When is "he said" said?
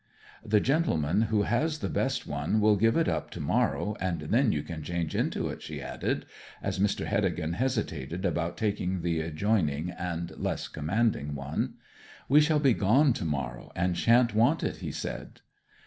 14.77-15.41